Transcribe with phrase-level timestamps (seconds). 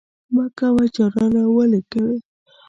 [0.33, 2.15] مه کوه جانانه ولې کوې؟